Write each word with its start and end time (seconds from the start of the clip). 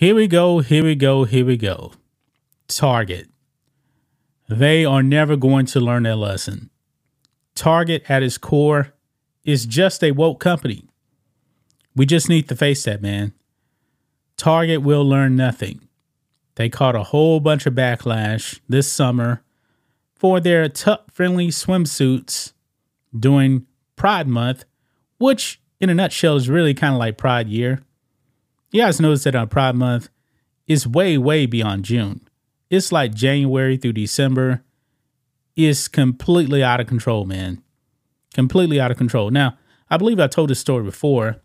Here 0.00 0.14
we 0.14 0.28
go, 0.28 0.60
here 0.60 0.82
we 0.82 0.94
go, 0.94 1.24
here 1.24 1.44
we 1.44 1.58
go. 1.58 1.92
Target. 2.68 3.28
They 4.48 4.82
are 4.82 5.02
never 5.02 5.36
going 5.36 5.66
to 5.66 5.78
learn 5.78 6.04
their 6.04 6.16
lesson. 6.16 6.70
Target, 7.54 8.04
at 8.08 8.22
its 8.22 8.38
core, 8.38 8.94
is 9.44 9.66
just 9.66 10.02
a 10.02 10.12
woke 10.12 10.40
company. 10.40 10.86
We 11.94 12.06
just 12.06 12.30
need 12.30 12.48
to 12.48 12.56
face 12.56 12.84
that, 12.84 13.02
man. 13.02 13.34
Target 14.38 14.80
will 14.80 15.06
learn 15.06 15.36
nothing. 15.36 15.86
They 16.54 16.70
caught 16.70 16.96
a 16.96 17.02
whole 17.02 17.38
bunch 17.38 17.66
of 17.66 17.74
backlash 17.74 18.58
this 18.70 18.90
summer 18.90 19.42
for 20.14 20.40
their 20.40 20.66
tuck 20.70 21.12
friendly 21.12 21.48
swimsuits 21.48 22.54
during 23.14 23.66
Pride 23.96 24.28
Month, 24.28 24.64
which, 25.18 25.60
in 25.78 25.90
a 25.90 25.94
nutshell, 25.94 26.36
is 26.36 26.48
really 26.48 26.72
kind 26.72 26.94
of 26.94 26.98
like 26.98 27.18
Pride 27.18 27.48
Year. 27.48 27.82
You 28.70 28.82
guys 28.82 29.00
notice 29.00 29.24
that 29.24 29.34
on 29.34 29.48
Pride 29.48 29.74
Month 29.74 30.08
is 30.66 30.86
way, 30.86 31.18
way 31.18 31.46
beyond 31.46 31.84
June. 31.84 32.20
It's 32.68 32.92
like 32.92 33.14
January 33.14 33.76
through 33.76 33.94
December. 33.94 34.62
It's 35.56 35.88
completely 35.88 36.62
out 36.62 36.80
of 36.80 36.86
control, 36.86 37.24
man. 37.24 37.62
Completely 38.32 38.80
out 38.80 38.92
of 38.92 38.96
control. 38.96 39.30
Now, 39.30 39.58
I 39.90 39.96
believe 39.96 40.20
I 40.20 40.28
told 40.28 40.50
this 40.50 40.60
story 40.60 40.84
before. 40.84 41.36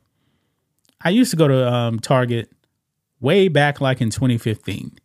I 1.02 1.10
used 1.10 1.32
to 1.32 1.38
go 1.38 1.48
to 1.48 1.74
um, 1.74 2.00
Target 2.00 2.52
way 3.20 3.48
back 3.48 3.82
like 3.82 4.02
in 4.02 4.12
2015. 4.12 5.00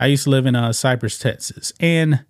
I 0.00 0.06
used 0.06 0.24
to 0.24 0.30
live 0.30 0.46
in 0.46 0.56
uh, 0.56 0.72
Cypress, 0.72 1.18
Texas. 1.18 1.72
And 1.78 2.24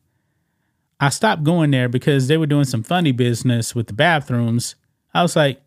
I 1.00 1.08
stopped 1.08 1.42
going 1.42 1.70
there 1.70 1.88
because 1.88 2.28
they 2.28 2.36
were 2.36 2.46
doing 2.46 2.66
some 2.66 2.82
funny 2.82 3.12
business 3.12 3.74
with 3.74 3.86
the 3.86 3.94
bathrooms. 3.94 4.74
I 5.14 5.22
was 5.22 5.34
like, 5.34 5.62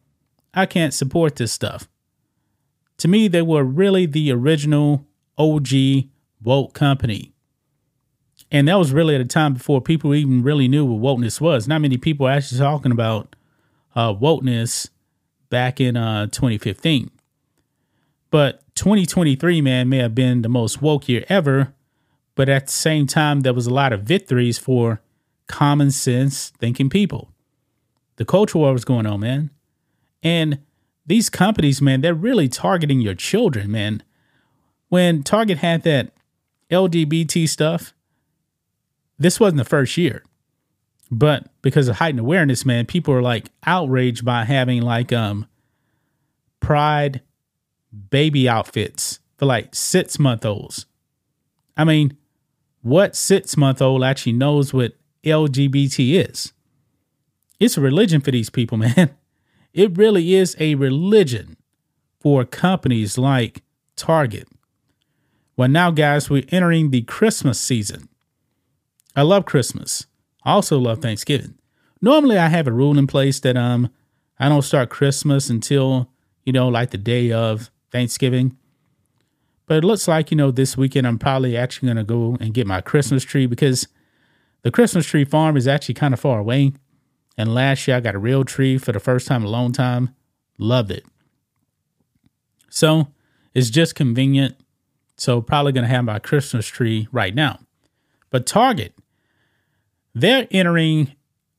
I 0.54 0.68
can't 0.68 0.94
support 0.94 1.36
this 1.36 1.52
stuff. 1.52 1.90
To 2.98 3.08
me, 3.08 3.28
they 3.28 3.42
were 3.42 3.64
really 3.64 4.06
the 4.06 4.32
original 4.32 5.06
OG 5.38 5.68
woke 6.42 6.74
company. 6.74 7.34
And 8.52 8.68
that 8.68 8.78
was 8.78 8.94
really 8.94 9.16
at 9.16 9.22
a 9.22 9.26
time 9.26 9.54
before 9.54 9.82
people 9.82 10.14
even 10.14 10.44
really 10.44 10.68
knew 10.68 10.86
what 10.86 11.18
wokeness 11.18 11.42
was. 11.42 11.68
Not 11.68 11.82
many 11.82 11.98
people 11.98 12.28
actually 12.28 12.60
talking 12.60 12.92
about 12.92 13.36
uh, 13.96 14.14
wokeness 14.14 14.90
back 15.50 15.82
in 15.82 15.98
uh, 15.98 16.28
2015. 16.28 17.12
But 18.30 18.62
2023, 18.76 19.62
man, 19.62 19.90
may 19.90 19.98
have 19.98 20.16
been 20.16 20.42
the 20.42 20.50
most 20.50 20.82
woke 20.82 21.10
year 21.10 21.26
ever. 21.30 21.74
But 22.36 22.50
at 22.50 22.68
the 22.68 22.72
same 22.72 23.08
time, 23.08 23.42
there 23.42 23.54
was 23.54 23.66
a 23.66 23.74
lot 23.74 23.94
of 23.94 24.04
victories 24.04 24.58
for 24.58 25.02
common 25.48 25.92
sense 25.92 26.50
thinking 26.58 26.90
people. 26.90 27.32
The 28.18 28.26
culture 28.26 28.58
war 28.58 28.74
was 28.74 28.86
going 28.86 29.06
on, 29.06 29.22
man. 29.22 29.52
And 30.22 30.60
these 31.06 31.30
companies, 31.30 31.82
man, 31.82 32.02
they're 32.02 32.14
really 32.14 32.48
targeting 32.48 33.00
your 33.00 33.14
children, 33.14 33.72
man. 33.72 34.04
When 34.90 35.24
Target 35.24 35.60
had 35.60 35.84
that 35.84 36.12
LGBT 36.72 37.48
stuff, 37.48 37.94
this 39.18 39.40
wasn't 39.40 39.58
the 39.58 39.66
first 39.66 39.98
year. 39.98 40.24
But 41.12 41.48
because 41.62 41.88
of 41.88 41.98
heightened 41.98 42.20
awareness, 42.20 42.66
man, 42.66 42.86
people 42.86 43.14
are 43.14 43.22
like 43.22 43.50
outraged 43.66 44.26
by 44.26 44.44
having 44.44 44.82
like 44.82 45.14
um 45.14 45.48
pride 46.60 47.22
baby 48.10 48.50
outfits 48.50 49.20
for 49.38 49.46
like 49.46 49.76
six 49.76 50.18
month 50.18 50.46
olds. 50.46 50.86
I 51.78 51.84
mean, 51.84 52.18
what 52.82 53.16
six 53.16 53.56
month 53.56 53.82
old 53.82 54.04
actually 54.04 54.34
knows 54.34 54.74
what 54.74 54.94
LGBT 55.24 56.28
is? 56.30 56.54
It's 57.60 57.78
a 57.78 57.82
religion 57.82 58.22
for 58.22 58.32
these 58.32 58.50
people, 58.50 58.78
man. 58.80 59.16
It 59.76 59.98
really 59.98 60.34
is 60.34 60.56
a 60.58 60.76
religion 60.76 61.58
for 62.22 62.46
companies 62.46 63.18
like 63.18 63.62
Target. 63.98 64.48
Well, 65.58 65.68
now, 65.68 65.92
guys, 65.92 66.30
we're 66.30 66.46
entering 66.48 66.92
the 66.92 67.02
Christmas 67.02 67.60
season. 67.60 68.08
I 69.18 69.24
love 69.24 69.46
Christmas. 69.46 70.06
I 70.46 70.54
also 70.54 70.80
love 70.80 71.02
Thanksgiving. 71.02 71.56
Normally, 72.02 72.38
I 72.38 72.48
have 72.48 72.68
a 72.68 72.72
rule 72.72 72.98
in 72.98 73.06
place 73.06 73.42
that 73.42 73.58
um 73.58 73.90
I 74.40 74.48
don't 74.48 74.62
start 74.62 74.90
Christmas 74.90 75.50
until 75.50 76.10
you 76.46 76.54
know 76.54 76.70
like 76.70 76.92
the 76.92 76.98
day 76.98 77.34
of 77.34 77.70
Thanksgiving. 77.92 78.58
But 79.66 79.80
it 79.80 79.84
looks 79.84 80.08
like 80.08 80.32
you 80.32 80.38
know 80.38 80.52
this 80.52 80.78
weekend 80.78 81.06
I'm 81.06 81.20
probably 81.20 81.58
actually 81.58 81.90
gonna 81.90 82.06
go 82.06 82.38
and 82.40 82.54
get 82.54 82.66
my 82.66 82.80
Christmas 82.80 83.26
tree 83.26 83.46
because 83.46 83.90
the 84.62 84.72
Christmas 84.72 85.06
tree 85.06 85.26
farm 85.26 85.58
is 85.58 85.68
actually 85.68 85.96
kind 85.96 86.14
of 86.14 86.20
far 86.22 86.40
away. 86.40 86.72
And 87.38 87.54
last 87.54 87.88
year 87.88 87.98
I 87.98 88.00
got 88.00 88.16
a 88.16 88.20
real 88.20 88.44
tree 88.44 88.78
for 88.78 88.92
the 88.92 89.00
first 89.00 89.28
time 89.28 89.42
in 89.42 89.48
a 89.48 89.52
long 89.52 89.72
time. 89.72 90.16
Loved 90.58 90.92
it. 90.92 91.06
So 92.70 93.08
it's 93.54 93.70
just 93.70 93.96
convenient. 93.96 94.56
So 95.18 95.42
probably 95.42 95.72
going 95.72 95.84
to 95.86 95.90
have 95.90 96.06
my 96.06 96.20
Christmas 96.20 96.68
tree 96.68 97.08
right 97.12 97.34
now. 97.34 97.60
But 98.30 98.46
Target, 98.46 98.94
they're 100.14 100.48
entering 100.52 101.14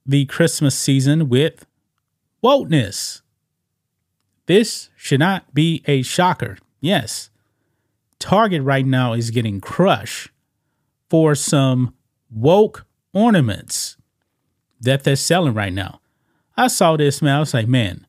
the 0.05 0.27
Christmas 0.27 0.77
season 0.77 1.29
with 1.29 1.67
wokeness. 2.43 3.23
This 4.47 4.91
should 4.97 5.21
not 5.21 5.53
be 5.55 5.83
a 5.87 6.03
shocker. 6.03 6.59
Yes, 6.81 7.31
Target 8.19 8.63
right 8.63 8.87
now 8.87 9.13
is 9.13 9.31
getting 9.31 9.61
crushed 9.61 10.31
for 11.11 11.35
some 11.35 11.95
woke 12.31 12.87
ornaments 13.13 13.97
that 14.81 15.05
they're 15.05 15.17
selling 15.17 15.55
right 15.55 15.73
now. 15.73 16.01
I 16.57 16.69
saw 16.69 16.97
this, 16.97 17.21
man. 17.21 17.37
I 17.37 17.41
was 17.41 17.55
like, 17.55 17.69
man, 17.69 18.07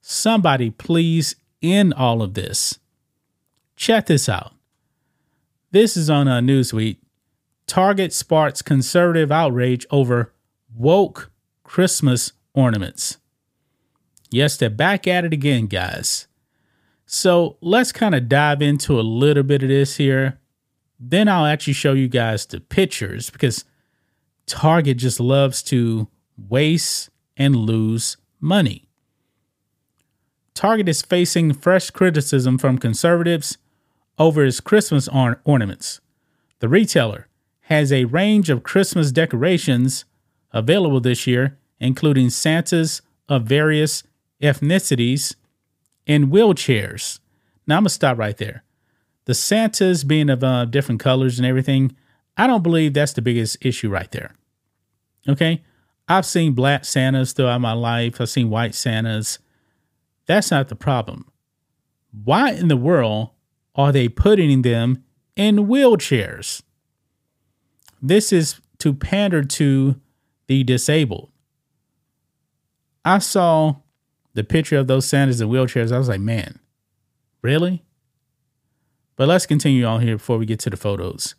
somebody 0.00 0.70
please 0.70 1.36
end 1.62 1.94
all 1.94 2.22
of 2.22 2.34
this. 2.34 2.78
Check 3.76 4.06
this 4.06 4.28
out. 4.28 4.52
This 5.70 5.96
is 5.96 6.08
on 6.08 6.28
a 6.28 6.36
uh, 6.36 6.40
Newsweek. 6.40 6.98
Target 7.66 8.12
sparks 8.12 8.62
conservative 8.62 9.30
outrage 9.30 9.86
over 9.90 10.32
woke 10.74 11.30
Christmas 11.64 12.32
ornaments. 12.54 13.18
Yes, 14.30 14.56
they're 14.56 14.70
back 14.70 15.06
at 15.06 15.24
it 15.24 15.32
again, 15.32 15.66
guys. 15.66 16.26
So 17.04 17.56
let's 17.60 17.92
kind 17.92 18.14
of 18.14 18.28
dive 18.28 18.62
into 18.62 18.98
a 18.98 19.02
little 19.02 19.42
bit 19.42 19.62
of 19.62 19.68
this 19.68 19.96
here. 19.96 20.38
Then 21.00 21.28
I'll 21.28 21.46
actually 21.46 21.74
show 21.74 21.92
you 21.92 22.08
guys 22.08 22.44
the 22.46 22.60
pictures 22.60 23.30
because 23.30 23.64
Target 24.48 24.96
just 24.96 25.20
loves 25.20 25.62
to 25.64 26.08
waste 26.36 27.10
and 27.36 27.54
lose 27.54 28.16
money. 28.40 28.88
Target 30.54 30.88
is 30.88 31.02
facing 31.02 31.52
fresh 31.52 31.90
criticism 31.90 32.58
from 32.58 32.78
conservatives 32.78 33.58
over 34.18 34.44
its 34.44 34.60
Christmas 34.60 35.06
or- 35.08 35.40
ornaments. 35.44 36.00
The 36.58 36.68
retailer 36.68 37.28
has 37.62 37.92
a 37.92 38.06
range 38.06 38.50
of 38.50 38.64
Christmas 38.64 39.12
decorations 39.12 40.04
available 40.52 41.00
this 41.00 41.26
year, 41.26 41.58
including 41.78 42.30
Santas 42.30 43.02
of 43.28 43.44
various 43.44 44.02
ethnicities 44.42 45.36
and 46.06 46.28
wheelchairs. 46.28 47.20
Now, 47.66 47.76
I'm 47.76 47.82
going 47.82 47.88
to 47.88 47.94
stop 47.94 48.18
right 48.18 48.36
there. 48.36 48.64
The 49.26 49.34
Santas 49.34 50.04
being 50.04 50.30
of 50.30 50.42
uh, 50.42 50.64
different 50.64 51.00
colors 51.00 51.38
and 51.38 51.46
everything, 51.46 51.94
I 52.38 52.46
don't 52.46 52.62
believe 52.62 52.94
that's 52.94 53.12
the 53.12 53.22
biggest 53.22 53.58
issue 53.60 53.90
right 53.90 54.10
there. 54.12 54.34
Okay. 55.28 55.64
I've 56.06 56.24
seen 56.24 56.54
black 56.54 56.86
Santas 56.86 57.32
throughout 57.32 57.60
my 57.60 57.72
life, 57.72 58.20
I've 58.20 58.30
seen 58.30 58.48
white 58.48 58.74
Santas. 58.74 59.40
That's 60.26 60.50
not 60.50 60.68
the 60.68 60.76
problem. 60.76 61.26
Why 62.24 62.52
in 62.52 62.68
the 62.68 62.76
world 62.76 63.30
are 63.74 63.92
they 63.92 64.08
putting 64.08 64.62
them 64.62 65.04
in 65.36 65.66
wheelchairs? 65.66 66.62
This 68.00 68.32
is 68.32 68.60
to 68.78 68.94
pander 68.94 69.42
to 69.42 70.00
the 70.46 70.64
disabled. 70.64 71.30
I 73.04 73.18
saw 73.18 73.76
the 74.34 74.44
picture 74.44 74.78
of 74.78 74.86
those 74.86 75.06
Santas 75.06 75.40
in 75.40 75.48
wheelchairs. 75.48 75.92
I 75.92 75.98
was 75.98 76.08
like, 76.08 76.20
man, 76.20 76.58
really? 77.42 77.84
But 79.16 79.28
let's 79.28 79.46
continue 79.46 79.84
on 79.84 80.00
here 80.00 80.16
before 80.16 80.38
we 80.38 80.46
get 80.46 80.60
to 80.60 80.70
the 80.70 80.76
photos. 80.76 81.34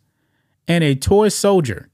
And 0.68 0.84
a 0.84 0.94
toy 0.94 1.28
soldier 1.28 1.88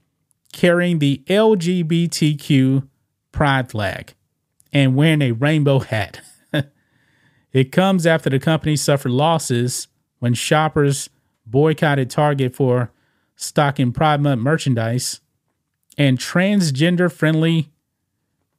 carrying 0.53 0.99
the 0.99 1.23
LGBTQ 1.27 2.87
pride 3.31 3.71
flag 3.71 4.13
and 4.71 4.95
wearing 4.95 5.21
a 5.21 5.31
rainbow 5.31 5.79
hat. 5.79 6.21
It 7.53 7.71
comes 7.71 8.05
after 8.05 8.29
the 8.29 8.37
company 8.37 8.75
suffered 8.75 9.11
losses 9.11 9.87
when 10.19 10.35
shoppers 10.35 11.09
boycotted 11.45 12.09
Target 12.09 12.55
for 12.55 12.91
stocking 13.35 13.91
Pride 13.91 14.21
Month 14.21 14.41
merchandise 14.41 15.21
and 15.97 16.19
transgender 16.19 17.11
friendly 17.11 17.71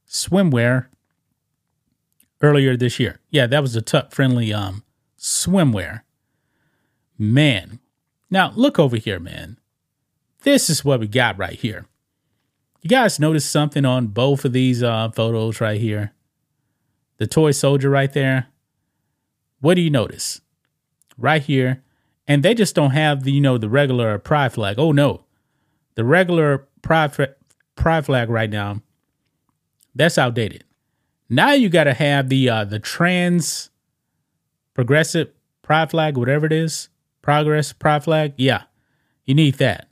swimwear 0.08 0.86
earlier 2.40 2.76
this 2.76 2.98
year. 2.98 3.20
Yeah, 3.30 3.46
that 3.46 3.62
was 3.62 3.76
a 3.76 3.82
tuck 3.82 4.12
friendly 4.12 4.52
um 4.52 4.82
swimwear. 5.16 6.02
Man. 7.16 7.78
Now 8.30 8.52
look 8.56 8.78
over 8.78 8.96
here, 8.96 9.20
man. 9.20 9.57
This 10.48 10.70
is 10.70 10.82
what 10.82 11.00
we 11.00 11.08
got 11.08 11.36
right 11.36 11.52
here. 11.52 11.84
You 12.80 12.88
guys 12.88 13.20
notice 13.20 13.44
something 13.44 13.84
on 13.84 14.06
both 14.06 14.46
of 14.46 14.54
these 14.54 14.82
uh, 14.82 15.10
photos 15.10 15.60
right 15.60 15.78
here? 15.78 16.14
The 17.18 17.26
toy 17.26 17.50
soldier 17.50 17.90
right 17.90 18.10
there. 18.10 18.46
What 19.60 19.74
do 19.74 19.82
you 19.82 19.90
notice? 19.90 20.40
Right 21.18 21.42
here. 21.42 21.82
And 22.26 22.42
they 22.42 22.54
just 22.54 22.74
don't 22.74 22.92
have 22.92 23.24
the, 23.24 23.32
you 23.32 23.42
know, 23.42 23.58
the 23.58 23.68
regular 23.68 24.18
pride 24.18 24.54
flag. 24.54 24.78
Oh 24.78 24.90
no. 24.90 25.26
The 25.96 26.04
regular 26.06 26.66
pride, 26.80 27.14
pride 27.76 28.06
flag 28.06 28.30
right 28.30 28.48
now, 28.48 28.80
that's 29.94 30.16
outdated. 30.16 30.64
Now 31.28 31.52
you 31.52 31.68
got 31.68 31.84
to 31.84 31.92
have 31.92 32.30
the 32.30 32.48
uh, 32.48 32.64
the 32.64 32.78
trans 32.78 33.68
progressive 34.72 35.28
pride 35.60 35.90
flag, 35.90 36.16
whatever 36.16 36.46
it 36.46 36.52
is, 36.52 36.88
progress 37.20 37.74
pride 37.74 38.04
flag. 38.04 38.32
Yeah, 38.38 38.62
you 39.26 39.34
need 39.34 39.56
that. 39.56 39.88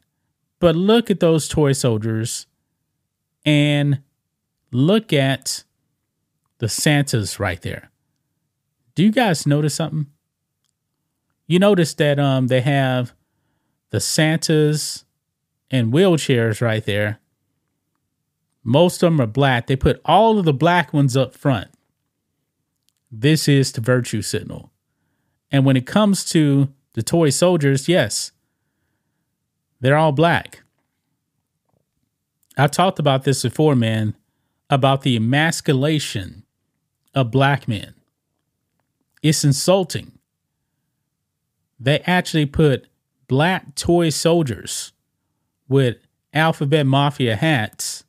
But 0.59 0.77
look 0.77 1.11
at 1.11 1.21
those 1.21 1.49
toy 1.49 1.73
soldiers 1.73 2.47
and 3.45 4.03
look 4.73 5.13
at 5.13 5.65
the 6.59 6.69
Santas 6.69 7.39
right 7.39 7.61
there. 7.61 7.91
Do 8.95 9.03
you 9.03 9.13
guys 9.13 9.47
notice 9.47 9.75
something? 9.75 10.07
You 11.47 11.59
notice 11.59 11.95
that 11.95 12.19
um 12.19 12.49
they 12.49 12.63
have 12.63 13.13
the 13.91 14.01
Santas 14.01 15.05
and 15.71 15.93
wheelchairs 15.93 16.61
right 16.61 16.85
there. 16.85 17.21
Most 18.65 19.03
of 19.03 19.13
them 19.13 19.21
are 19.21 19.27
black. 19.27 19.67
They 19.67 19.77
put 19.77 20.01
all 20.05 20.39
of 20.39 20.45
the 20.45 20.53
black 20.53 20.93
ones 20.93 21.17
up 21.17 21.35
front. 21.35 21.69
This 23.13 23.47
is 23.47 23.71
the 23.71 23.81
virtue 23.81 24.23
signal. 24.23 24.73
And 25.53 25.65
when 25.65 25.77
it 25.77 25.87
comes 25.87 26.25
to 26.31 26.73
the 26.95 27.03
toy 27.03 27.31
soldiers, 27.31 27.89
yes, 27.89 28.33
they're 29.81 29.97
all 29.97 30.13
black. 30.13 30.63
I've 32.57 32.71
talked 32.71 32.99
about 32.99 33.25
this 33.25 33.43
before, 33.43 33.77
man, 33.77 34.15
about 34.71 35.03
the 35.03 35.17
emasculation 35.17 36.45
of 37.15 37.31
black 37.31 37.69
men. 37.69 37.95
It's 39.23 39.45
insulting. 39.45 40.13
They 41.79 42.01
actually 42.01 42.47
put 42.47 42.87
black 43.29 43.75
toy 43.75 44.11
soldiers 44.11 44.93
with 45.69 45.97
alphabet 46.33 46.87
mafia 46.87 47.37
hats 47.37 48.05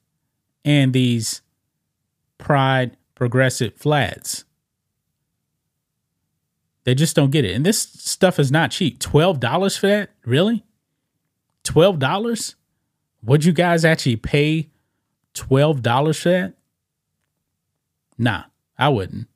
and 0.63 0.93
these 0.93 1.41
pride 2.37 2.95
progressive 3.15 3.73
flags. 3.75 4.45
They 6.83 6.95
just 6.95 7.15
don't 7.15 7.31
get 7.31 7.43
it. 7.43 7.53
And 7.53 7.65
this 7.65 7.81
stuff 7.81 8.39
is 8.39 8.51
not 8.51 8.71
cheap. 8.71 8.99
$12 8.99 9.77
for 9.79 9.87
that? 9.87 10.11
Really? 10.23 10.63
$12? 11.67 12.55
Would 13.23 13.45
you 13.45 13.53
guys 13.53 13.83
actually 13.83 14.15
pay 14.15 14.69
$12 15.33 16.21
for 16.21 16.29
that? 16.29 16.53
Nah, 18.17 18.43
I 18.77 18.89
wouldn't. 18.89 19.27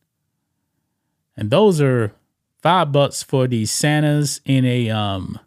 And 1.35 1.49
those 1.49 1.81
are 1.81 2.13
five 2.61 2.91
bucks 2.91 3.23
for 3.23 3.47
these 3.47 3.71
Santas 3.71 4.41
in 4.45 4.65
a 4.65 4.89
um 4.89 5.39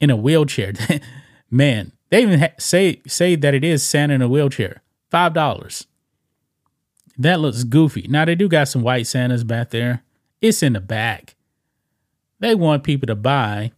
in 0.00 0.10
a 0.10 0.16
wheelchair. 0.16 0.72
Man, 1.50 1.92
they 2.10 2.22
even 2.22 2.40
ha- 2.40 2.54
say 2.58 3.02
say 3.06 3.36
that 3.36 3.54
it 3.54 3.64
is 3.64 3.82
Santa 3.82 4.14
in 4.14 4.22
a 4.22 4.28
wheelchair. 4.28 4.82
Five 5.10 5.32
dollars. 5.34 5.86
That 7.16 7.40
looks 7.40 7.64
goofy. 7.64 8.06
Now 8.08 8.24
they 8.24 8.34
do 8.34 8.48
got 8.48 8.68
some 8.68 8.82
white 8.82 9.06
Santas 9.06 9.42
back 9.42 9.70
there. 9.70 10.02
It's 10.40 10.62
in 10.62 10.74
the 10.74 10.80
back. 10.80 11.34
They 12.38 12.54
want 12.54 12.84
people 12.84 13.08
to 13.08 13.16
buy 13.16 13.72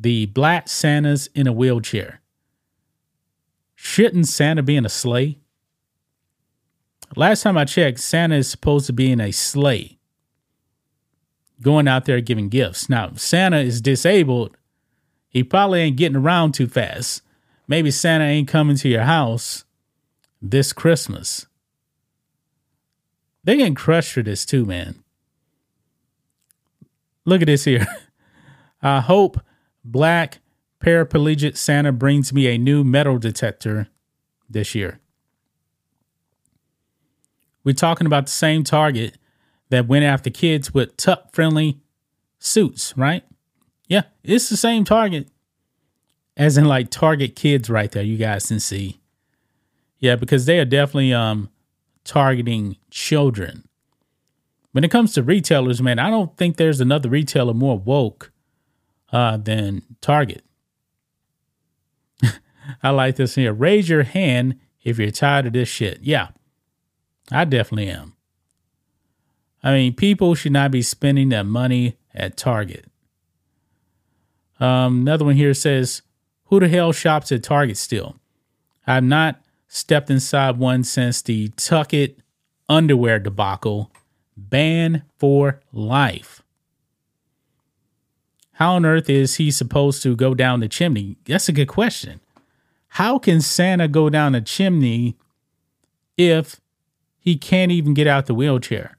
the 0.00 0.26
black 0.26 0.68
Santas 0.68 1.26
in 1.34 1.46
a 1.46 1.52
wheelchair. 1.52 2.20
Shouldn't 3.74 4.28
Santa 4.28 4.62
be 4.62 4.76
in 4.76 4.86
a 4.86 4.88
sleigh? 4.88 5.38
Last 7.16 7.42
time 7.42 7.58
I 7.58 7.64
checked, 7.64 8.00
Santa 8.00 8.36
is 8.36 8.48
supposed 8.48 8.86
to 8.86 8.92
be 8.92 9.10
in 9.10 9.20
a 9.20 9.32
sleigh, 9.32 9.98
going 11.62 11.88
out 11.88 12.04
there 12.04 12.20
giving 12.20 12.48
gifts. 12.48 12.88
Now, 12.88 13.12
Santa 13.14 13.58
is 13.58 13.80
disabled. 13.80 14.56
He 15.28 15.42
probably 15.42 15.80
ain't 15.80 15.96
getting 15.96 16.16
around 16.16 16.52
too 16.52 16.68
fast. 16.68 17.22
Maybe 17.66 17.90
Santa 17.90 18.24
ain't 18.24 18.48
coming 18.48 18.76
to 18.76 18.88
your 18.88 19.02
house 19.02 19.64
this 20.40 20.72
Christmas. 20.72 21.46
They 23.44 23.56
getting 23.56 23.74
crushed 23.74 24.12
for 24.12 24.22
this 24.22 24.44
too, 24.44 24.64
man. 24.64 25.02
Look 27.24 27.42
at 27.42 27.46
this 27.46 27.64
here. 27.64 27.86
I 28.82 29.00
hope 29.00 29.40
black 29.84 30.38
paraplegic 30.82 31.56
Santa 31.56 31.92
brings 31.92 32.32
me 32.32 32.46
a 32.46 32.58
new 32.58 32.84
metal 32.84 33.18
detector 33.18 33.88
this 34.48 34.74
year. 34.74 35.00
We're 37.64 37.74
talking 37.74 38.06
about 38.06 38.26
the 38.26 38.32
same 38.32 38.64
target 38.64 39.18
that 39.70 39.86
went 39.86 40.04
after 40.04 40.30
kids 40.30 40.72
with 40.72 40.96
tuck 40.96 41.34
friendly 41.34 41.80
suits, 42.38 42.96
right? 42.96 43.24
Yeah, 43.88 44.02
it's 44.22 44.48
the 44.48 44.56
same 44.56 44.84
target 44.84 45.28
as 46.36 46.56
in 46.56 46.64
like 46.64 46.90
target 46.90 47.34
kids 47.36 47.68
right 47.68 47.90
there. 47.90 48.02
You 48.02 48.16
guys 48.16 48.46
can 48.46 48.60
see. 48.60 49.00
Yeah, 49.98 50.16
because 50.16 50.46
they 50.46 50.58
are 50.60 50.64
definitely 50.64 51.12
um 51.12 51.50
targeting 52.04 52.76
children. 52.90 53.64
When 54.72 54.84
it 54.84 54.90
comes 54.90 55.12
to 55.14 55.22
retailers, 55.22 55.82
man, 55.82 55.98
I 55.98 56.10
don't 56.10 56.36
think 56.36 56.56
there's 56.56 56.80
another 56.80 57.08
retailer 57.08 57.54
more 57.54 57.78
woke 57.78 58.30
uh, 59.12 59.36
than 59.36 59.82
Target. 60.00 60.44
I 62.82 62.90
like 62.90 63.16
this 63.16 63.34
here. 63.34 63.52
Raise 63.52 63.88
your 63.88 64.02
hand 64.02 64.58
if 64.82 64.98
you're 64.98 65.10
tired 65.10 65.46
of 65.46 65.52
this 65.52 65.68
shit. 65.68 66.00
Yeah, 66.02 66.28
I 67.30 67.44
definitely 67.44 67.88
am. 67.90 68.14
I 69.62 69.72
mean, 69.72 69.94
people 69.94 70.34
should 70.34 70.52
not 70.52 70.70
be 70.70 70.82
spending 70.82 71.30
their 71.30 71.44
money 71.44 71.96
at 72.14 72.36
Target. 72.36 72.86
Um, 74.60 75.00
another 75.00 75.24
one 75.24 75.36
here 75.36 75.54
says, 75.54 76.02
Who 76.44 76.60
the 76.60 76.68
hell 76.68 76.92
shops 76.92 77.32
at 77.32 77.42
Target 77.42 77.76
still? 77.76 78.16
I've 78.86 79.04
not 79.04 79.40
stepped 79.66 80.10
inside 80.10 80.58
one 80.58 80.84
since 80.84 81.22
the 81.22 81.48
Tuck 81.56 81.92
It 81.92 82.18
underwear 82.68 83.18
debacle. 83.18 83.92
Ban 84.36 85.02
for 85.18 85.60
life. 85.72 86.42
How 88.58 88.74
on 88.74 88.84
earth 88.84 89.08
is 89.08 89.36
he 89.36 89.52
supposed 89.52 90.02
to 90.02 90.16
go 90.16 90.34
down 90.34 90.58
the 90.58 90.66
chimney? 90.66 91.16
That's 91.26 91.48
a 91.48 91.52
good 91.52 91.68
question. 91.68 92.18
How 92.88 93.16
can 93.16 93.40
Santa 93.40 93.86
go 93.86 94.10
down 94.10 94.34
a 94.34 94.40
chimney 94.40 95.16
if 96.16 96.60
he 97.20 97.36
can't 97.36 97.70
even 97.70 97.94
get 97.94 98.08
out 98.08 98.26
the 98.26 98.34
wheelchair? 98.34 98.98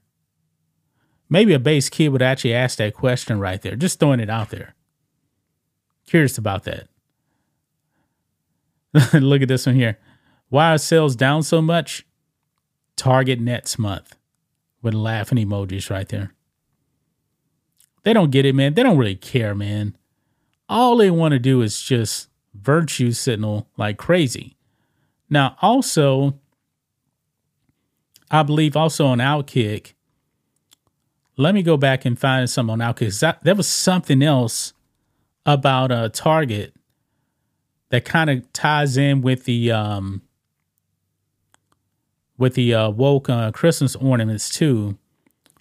Maybe 1.30 1.52
a 1.54 1.60
base 1.60 1.90
kid 1.90 2.08
would 2.08 2.22
actually 2.22 2.54
ask 2.54 2.78
that 2.78 2.94
question 2.94 3.38
right 3.38 3.62
there. 3.62 3.76
Just 3.76 4.00
throwing 4.00 4.22
it 4.22 4.30
out 4.30 4.50
there. 4.50 4.76
Curious 6.08 6.38
about 6.38 6.64
that. 6.64 6.88
Look 9.14 9.42
at 9.42 9.50
this 9.50 9.66
one 9.66 9.76
here. 9.76 10.00
Why 10.48 10.74
are 10.74 10.78
sales 10.78 11.18
down 11.18 11.44
so 11.44 11.62
much? 11.62 12.06
Target 12.96 13.42
Nets 13.42 13.78
month 13.78 14.16
with 14.82 14.94
laughing 14.94 15.38
emojis 15.38 15.90
right 15.90 16.08
there. 16.08 16.34
They 18.04 18.14
don't 18.14 18.32
get 18.32 18.46
it, 18.46 18.56
man. 18.56 18.74
They 18.74 18.84
don't 18.84 18.98
really 18.98 19.16
care, 19.16 19.54
man. 19.54 19.96
All 20.68 20.98
they 20.98 21.12
want 21.12 21.34
to 21.34 21.40
do 21.40 21.62
is 21.62 21.82
just 21.82 22.30
virtue 22.54 23.12
signal 23.12 23.68
like 23.78 23.98
crazy. 23.98 24.56
Now, 25.30 25.56
also, 25.62 26.40
I 28.32 28.44
believe 28.44 28.76
also 28.76 29.06
on 29.06 29.20
Outkick, 29.20 29.94
let 31.38 31.56
me 31.56 31.64
go 31.64 31.78
back 31.78 32.06
and 32.06 32.18
find 32.20 32.50
some 32.50 32.70
on 32.70 32.80
Outkick. 32.80 33.20
That, 33.20 33.44
there 33.44 33.56
was 33.56 33.68
something 33.68 34.22
else 34.22 34.74
about 35.46 35.92
a 35.92 35.96
uh, 35.96 36.10
Target 36.10 36.74
that 37.90 38.06
kind 38.06 38.30
of 38.30 38.54
ties 38.54 38.98
in 38.98 39.22
with 39.22 39.46
the 39.46 39.72
um 39.72 40.22
with 42.38 42.54
the 42.54 42.74
uh, 42.74 42.90
woke 42.90 43.30
uh, 43.30 43.52
Christmas 43.52 43.96
ornaments 43.98 44.50
too. 44.50 44.98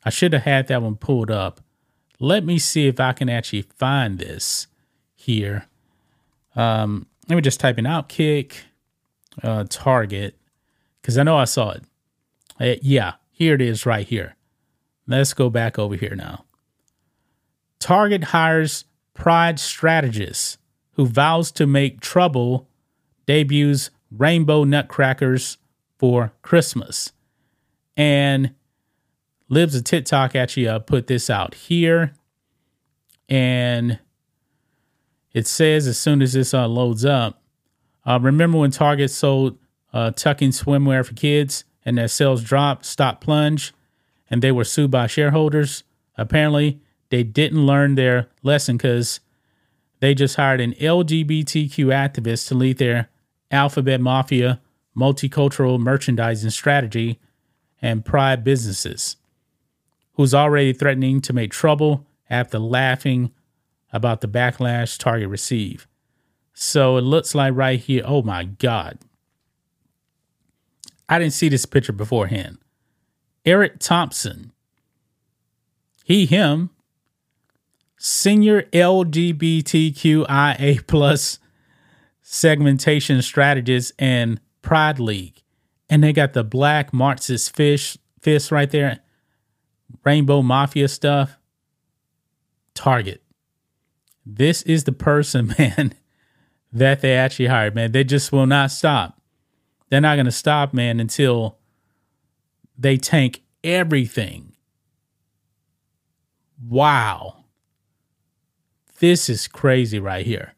I 0.04 0.10
should 0.10 0.32
have 0.32 0.42
had 0.42 0.68
that 0.68 0.80
one 0.80 0.96
pulled 0.96 1.30
up. 1.30 1.60
Let 2.20 2.44
me 2.44 2.58
see 2.58 2.86
if 2.86 2.98
I 2.98 3.12
can 3.12 3.28
actually 3.28 3.62
find 3.62 4.18
this 4.18 4.66
here. 5.14 5.66
Um, 6.56 7.06
let 7.28 7.36
me 7.36 7.42
just 7.42 7.60
type 7.60 7.78
in 7.78 7.84
Outkick 7.84 8.54
uh, 9.42 9.64
Target 9.68 10.36
because 11.00 11.16
I 11.16 11.22
know 11.22 11.36
I 11.36 11.44
saw 11.44 11.70
it. 11.70 11.84
Uh, 12.60 12.74
yeah, 12.82 13.14
here 13.30 13.54
it 13.54 13.60
is 13.60 13.86
right 13.86 14.06
here. 14.06 14.34
Let's 15.06 15.32
go 15.32 15.48
back 15.48 15.78
over 15.78 15.94
here 15.94 16.16
now. 16.16 16.44
Target 17.78 18.24
hires 18.24 18.84
Pride 19.18 19.58
strategist 19.58 20.58
who 20.92 21.04
vows 21.04 21.50
to 21.50 21.66
make 21.66 22.00
trouble, 22.00 22.68
debuts 23.26 23.90
rainbow 24.12 24.62
nutcrackers 24.62 25.58
for 25.98 26.32
Christmas. 26.42 27.10
And 27.96 28.54
Libs 29.48 29.74
of 29.74 29.84
TikTok 29.84 30.34
actually 30.34 30.68
uh, 30.68 30.78
put 30.78 31.06
this 31.06 31.30
out 31.30 31.54
here. 31.54 32.12
And 33.28 33.98
it 35.32 35.46
says 35.46 35.86
as 35.86 35.98
soon 35.98 36.22
as 36.22 36.32
this 36.32 36.52
uh, 36.52 36.66
loads 36.66 37.04
up, 37.04 37.42
uh, 38.04 38.18
remember 38.20 38.58
when 38.58 38.70
Target 38.70 39.10
sold 39.10 39.58
uh, 39.92 40.10
tucking 40.10 40.50
swimwear 40.50 41.04
for 41.04 41.14
kids 41.14 41.64
and 41.84 41.98
their 41.98 42.08
sales 42.08 42.42
dropped, 42.42 42.84
stopped 42.84 43.22
plunge, 43.22 43.72
and 44.30 44.42
they 44.42 44.52
were 44.52 44.64
sued 44.64 44.90
by 44.90 45.06
shareholders? 45.06 45.84
Apparently, 46.16 46.80
they 47.10 47.22
didn't 47.22 47.66
learn 47.66 47.94
their 47.94 48.28
lesson 48.42 48.76
because 48.76 49.20
they 50.00 50.14
just 50.14 50.36
hired 50.36 50.60
an 50.60 50.74
LGBTQ 50.74 51.86
activist 51.86 52.48
to 52.48 52.54
lead 52.54 52.78
their 52.78 53.08
Alphabet 53.50 54.00
Mafia 54.00 54.60
multicultural 54.96 55.78
merchandising 55.78 56.50
strategy 56.50 57.18
and 57.80 58.04
pride 58.04 58.42
businesses, 58.42 59.16
who's 60.18 60.34
already 60.34 60.74
threatening 60.74 61.22
to 61.22 61.32
make 61.32 61.50
trouble 61.52 62.04
after 62.28 62.58
laughing 62.58 63.30
about 63.92 64.20
the 64.20 64.26
backlash 64.26 64.98
Target 64.98 65.28
received. 65.28 65.86
So 66.52 66.96
it 66.96 67.02
looks 67.02 67.36
like 67.36 67.54
right 67.54 67.78
here, 67.78 68.02
oh 68.04 68.22
my 68.22 68.42
God. 68.44 68.98
I 71.08 71.20
didn't 71.20 71.34
see 71.34 71.48
this 71.48 71.66
picture 71.66 71.92
beforehand. 71.92 72.58
Eric 73.46 73.78
Thompson, 73.78 74.50
he, 76.04 76.26
him, 76.26 76.70
senior 77.96 78.62
LGBTQIA 78.62 80.84
plus 80.88 81.38
segmentation 82.22 83.22
strategist 83.22 83.92
and 84.00 84.40
Pride 84.62 84.98
League. 84.98 85.44
And 85.88 86.02
they 86.02 86.12
got 86.12 86.32
the 86.32 86.42
black 86.42 86.92
Marxist 86.92 87.54
fish 87.54 87.96
fist 88.20 88.50
right 88.50 88.68
there. 88.68 88.98
Rainbow 90.04 90.42
Mafia 90.42 90.88
stuff. 90.88 91.38
Target. 92.74 93.22
This 94.24 94.62
is 94.62 94.84
the 94.84 94.92
person, 94.92 95.54
man, 95.58 95.94
that 96.72 97.00
they 97.00 97.14
actually 97.14 97.46
hired, 97.46 97.74
man. 97.74 97.92
They 97.92 98.04
just 98.04 98.32
will 98.32 98.46
not 98.46 98.70
stop. 98.70 99.20
They're 99.90 100.00
not 100.00 100.16
going 100.16 100.26
to 100.26 100.32
stop, 100.32 100.74
man, 100.74 101.00
until 101.00 101.58
they 102.76 102.96
tank 102.96 103.42
everything. 103.64 104.52
Wow. 106.62 107.44
This 108.98 109.28
is 109.28 109.48
crazy 109.48 109.98
right 109.98 110.26
here. 110.26 110.54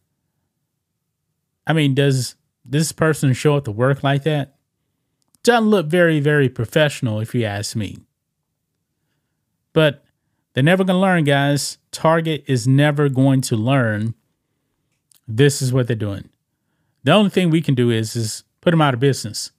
I 1.67 1.73
mean, 1.73 1.95
does 1.95 2.35
this 2.65 2.91
person 2.91 3.33
show 3.33 3.57
up 3.57 3.65
to 3.65 3.71
work 3.71 4.03
like 4.03 4.25
that? 4.25 4.57
Doesn't 5.43 5.71
look 5.71 5.87
very, 5.87 6.21
very 6.21 6.49
professional, 6.49 7.21
if 7.21 7.35
you 7.35 7.45
ask 7.45 7.77
me. 7.77 7.99
But 9.73 10.05
they're 10.53 10.63
never 10.65 10.85
going 10.85 10.97
to 10.97 11.01
learn, 11.01 11.25
guys. 11.25 11.79
Target 11.93 12.45
is 12.47 12.67
never 12.67 13.09
going 13.09 13.41
to 13.43 13.57
learn. 13.57 14.15
This 15.29 15.63
is 15.63 15.73
what 15.73 15.87
they're 15.87 15.97
doing. 15.97 16.29
The 17.05 17.13
only 17.13 17.31
thing 17.31 17.51
we 17.51 17.63
can 17.63 17.75
do 17.75 17.91
is, 17.91 18.17
is 18.17 18.45
put 18.61 18.73
them 18.73 18.83
out 18.83 18.95
of 18.95 19.01
business. 19.01 19.53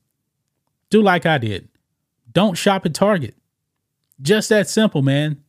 Do 0.90 1.02
like 1.02 1.26
I 1.26 1.38
did. 1.38 1.70
Don't 2.32 2.58
shop 2.58 2.86
at 2.86 2.94
Target. 2.94 3.36
Just 4.22 4.50
that 4.50 4.70
simple, 4.70 5.02
man. 5.02 5.42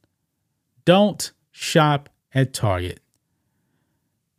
Don't 0.84 1.32
shop 1.50 2.08
at 2.34 2.54
Target. 2.54 3.00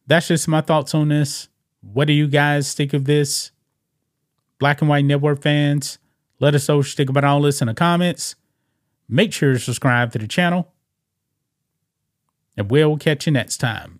That's 0.07 0.27
just 0.27 0.47
my 0.47 0.61
thoughts 0.61 0.95
on 0.95 1.09
this. 1.09 1.49
What 1.81 2.05
do 2.05 2.13
you 2.13 2.27
guys 2.27 2.73
think 2.73 2.93
of 2.93 3.05
this? 3.05 3.51
Black 4.59 4.81
and 4.81 4.89
White 4.89 5.05
Network 5.05 5.41
fans, 5.41 5.97
let 6.39 6.55
us 6.55 6.67
know 6.67 6.77
what 6.77 6.85
you 6.85 6.93
think 6.93 7.09
about 7.09 7.23
all 7.23 7.41
this 7.41 7.61
in 7.61 7.67
the 7.67 7.73
comments. 7.73 8.35
Make 9.07 9.33
sure 9.33 9.53
to 9.53 9.59
subscribe 9.59 10.11
to 10.13 10.19
the 10.19 10.27
channel. 10.27 10.73
And 12.55 12.69
we'll 12.69 12.97
catch 12.97 13.25
you 13.25 13.31
next 13.31 13.57
time. 13.57 13.99